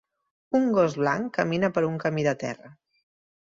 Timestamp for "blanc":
1.03-1.29